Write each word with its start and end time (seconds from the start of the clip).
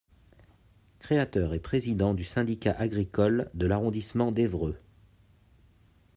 Créateur 0.97 1.53
et 1.53 1.59
président 1.59 2.15
du 2.15 2.23
syndicat 2.23 2.71
agricole 2.79 3.51
de 3.53 3.67
l'arrondissement 3.67 4.31
d'Évreux. 4.31 4.79